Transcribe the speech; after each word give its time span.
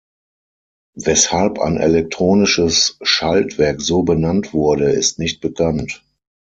Weshalb 0.97 1.59
ein 1.59 1.77
elektronisches 1.77 2.97
Schaltwerk 3.03 3.81
so 3.81 4.01
benannt 4.01 4.51
wurde, 4.51 4.89
ist 4.89 5.19
nicht 5.19 5.41
bekannt. 5.41 6.03